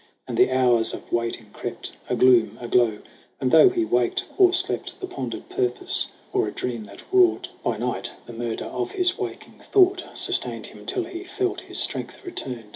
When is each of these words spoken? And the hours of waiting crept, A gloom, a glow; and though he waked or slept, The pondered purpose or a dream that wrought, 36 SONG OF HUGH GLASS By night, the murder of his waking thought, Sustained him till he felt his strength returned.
And 0.27 0.35
the 0.35 0.49
hours 0.51 0.95
of 0.95 1.11
waiting 1.13 1.51
crept, 1.53 1.91
A 2.09 2.15
gloom, 2.15 2.57
a 2.59 2.67
glow; 2.67 3.01
and 3.39 3.51
though 3.51 3.69
he 3.69 3.85
waked 3.85 4.25
or 4.35 4.51
slept, 4.51 4.99
The 4.99 5.05
pondered 5.05 5.47
purpose 5.47 6.07
or 6.33 6.47
a 6.47 6.51
dream 6.51 6.85
that 6.85 7.03
wrought, 7.13 7.49
36 7.61 7.61
SONG 7.61 7.61
OF 7.61 7.63
HUGH 7.73 7.77
GLASS 7.79 7.79
By 7.79 7.85
night, 7.85 8.11
the 8.25 8.33
murder 8.33 8.65
of 8.65 8.91
his 8.93 9.19
waking 9.19 9.59
thought, 9.61 10.05
Sustained 10.15 10.65
him 10.65 10.87
till 10.87 11.03
he 11.03 11.23
felt 11.23 11.61
his 11.61 11.77
strength 11.77 12.15
returned. 12.25 12.69